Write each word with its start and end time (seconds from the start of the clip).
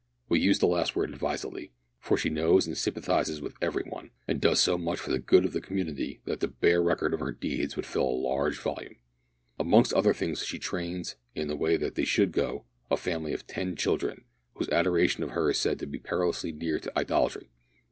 We 0.29 0.39
use 0.39 0.57
the 0.57 0.65
last 0.65 0.95
word 0.95 1.11
advisedly, 1.11 1.73
for 1.99 2.17
she 2.17 2.31
knows 2.31 2.65
and 2.65 2.75
sympathises 2.75 3.39
with 3.39 3.53
every 3.61 3.83
one, 3.83 4.09
and 4.27 4.41
does 4.41 4.59
so 4.59 4.75
much 4.75 4.97
for 4.97 5.11
the 5.11 5.19
good 5.19 5.45
of 5.45 5.53
the 5.53 5.61
community, 5.61 6.21
that 6.25 6.39
the 6.39 6.47
bare 6.47 6.81
record 6.81 7.13
of 7.13 7.19
her 7.19 7.31
deeds 7.31 7.75
would 7.75 7.85
fill 7.85 8.05
a 8.05 8.05
large 8.29 8.57
volume. 8.57 8.95
Amongst 9.59 9.93
other 9.93 10.15
things 10.15 10.43
she 10.43 10.57
trains, 10.57 11.17
in 11.35 11.49
the 11.49 11.55
way 11.55 11.77
that 11.77 11.93
they 11.93 12.05
should 12.05 12.31
go, 12.31 12.65
a 12.89 12.97
family 12.97 13.31
of 13.31 13.45
ten 13.45 13.75
children, 13.75 14.25
whose 14.55 14.69
adoration 14.69 15.21
of 15.23 15.29
her 15.29 15.51
is 15.51 15.59
said 15.59 15.77
to 15.77 15.85
be 15.85 15.99
perilously 15.99 16.51
near 16.51 16.79
to 16.79 16.91
idolatry. 16.97 17.51